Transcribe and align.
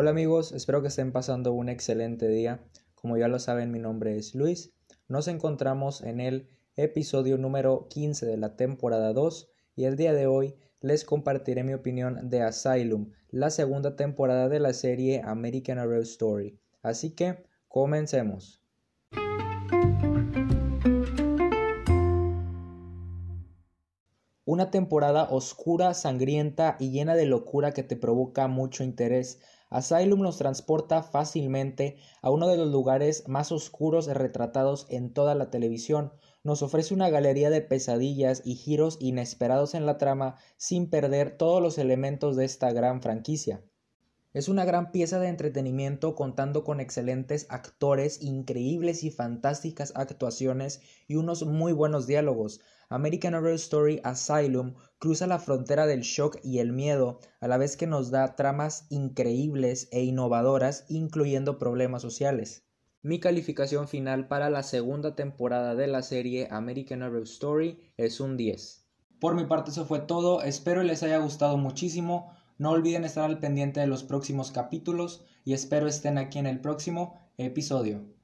Hola 0.00 0.10
amigos, 0.10 0.52
espero 0.52 0.80
que 0.80 0.86
estén 0.86 1.10
pasando 1.10 1.52
un 1.52 1.68
excelente 1.68 2.28
día. 2.28 2.60
Como 2.94 3.16
ya 3.16 3.26
lo 3.26 3.40
saben, 3.40 3.72
mi 3.72 3.80
nombre 3.80 4.16
es 4.16 4.32
Luis. 4.32 4.72
Nos 5.08 5.26
encontramos 5.26 6.02
en 6.02 6.20
el 6.20 6.48
episodio 6.76 7.36
número 7.36 7.88
15 7.88 8.24
de 8.24 8.36
la 8.36 8.54
temporada 8.54 9.12
2 9.12 9.50
y 9.74 9.86
el 9.86 9.96
día 9.96 10.12
de 10.12 10.28
hoy 10.28 10.54
les 10.80 11.04
compartiré 11.04 11.64
mi 11.64 11.74
opinión 11.74 12.30
de 12.30 12.42
Asylum, 12.42 13.10
la 13.30 13.50
segunda 13.50 13.96
temporada 13.96 14.48
de 14.48 14.60
la 14.60 14.72
serie 14.72 15.20
American 15.24 15.80
Horror 15.80 16.02
Story. 16.02 16.60
Así 16.80 17.10
que, 17.10 17.42
comencemos. 17.66 18.62
Una 24.44 24.70
temporada 24.70 25.24
oscura, 25.24 25.92
sangrienta 25.92 26.76
y 26.78 26.90
llena 26.90 27.16
de 27.16 27.26
locura 27.26 27.72
que 27.72 27.82
te 27.82 27.96
provoca 27.96 28.46
mucho 28.46 28.84
interés. 28.84 29.40
Asylum 29.70 30.22
nos 30.22 30.38
transporta 30.38 31.02
fácilmente 31.02 31.98
a 32.22 32.30
uno 32.30 32.48
de 32.48 32.56
los 32.56 32.68
lugares 32.68 33.24
más 33.28 33.52
oscuros 33.52 34.06
retratados 34.06 34.86
en 34.88 35.12
toda 35.12 35.34
la 35.34 35.50
televisión. 35.50 36.12
Nos 36.42 36.62
ofrece 36.62 36.94
una 36.94 37.10
galería 37.10 37.50
de 37.50 37.60
pesadillas 37.60 38.40
y 38.44 38.54
giros 38.54 38.96
inesperados 39.00 39.74
en 39.74 39.84
la 39.84 39.98
trama 39.98 40.36
sin 40.56 40.88
perder 40.88 41.36
todos 41.36 41.60
los 41.60 41.76
elementos 41.76 42.36
de 42.36 42.46
esta 42.46 42.72
gran 42.72 43.02
franquicia. 43.02 43.62
Es 44.34 44.48
una 44.48 44.66
gran 44.66 44.92
pieza 44.92 45.18
de 45.18 45.28
entretenimiento 45.28 46.14
contando 46.14 46.62
con 46.62 46.80
excelentes 46.80 47.46
actores, 47.48 48.22
increíbles 48.22 49.02
y 49.02 49.10
fantásticas 49.10 49.92
actuaciones 49.96 50.82
y 51.06 51.16
unos 51.16 51.46
muy 51.46 51.72
buenos 51.72 52.06
diálogos. 52.06 52.60
American 52.90 53.34
Horror 53.34 53.54
Story 53.54 54.00
Asylum 54.04 54.74
cruza 54.98 55.26
la 55.26 55.38
frontera 55.38 55.86
del 55.86 56.02
shock 56.02 56.38
y 56.42 56.58
el 56.58 56.72
miedo, 56.72 57.20
a 57.40 57.48
la 57.48 57.56
vez 57.56 57.78
que 57.78 57.86
nos 57.86 58.10
da 58.10 58.36
tramas 58.36 58.86
increíbles 58.90 59.88
e 59.92 60.02
innovadoras, 60.02 60.84
incluyendo 60.88 61.58
problemas 61.58 62.02
sociales. 62.02 62.64
Mi 63.00 63.20
calificación 63.20 63.88
final 63.88 64.28
para 64.28 64.50
la 64.50 64.62
segunda 64.62 65.14
temporada 65.14 65.74
de 65.74 65.86
la 65.86 66.02
serie 66.02 66.48
American 66.50 67.02
Horror 67.02 67.22
Story 67.22 67.92
es 67.96 68.20
un 68.20 68.36
10. 68.36 68.84
Por 69.20 69.34
mi 69.34 69.46
parte 69.46 69.70
eso 69.70 69.86
fue 69.86 70.00
todo, 70.00 70.42
espero 70.42 70.82
les 70.82 71.02
haya 71.02 71.18
gustado 71.18 71.56
muchísimo. 71.56 72.32
No 72.58 72.70
olviden 72.72 73.04
estar 73.04 73.24
al 73.24 73.38
pendiente 73.40 73.80
de 73.80 73.86
los 73.86 74.04
próximos 74.04 74.50
capítulos 74.52 75.24
y 75.44 75.54
espero 75.54 75.86
estén 75.88 76.18
aquí 76.18 76.38
en 76.38 76.46
el 76.46 76.60
próximo 76.60 77.18
episodio. 77.38 78.17